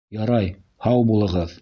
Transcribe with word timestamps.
Ярай, 0.19 0.47
һау 0.87 1.07
булығыҙ... 1.13 1.49